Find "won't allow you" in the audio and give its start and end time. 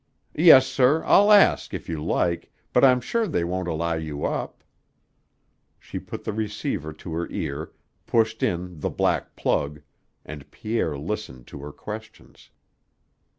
3.43-4.25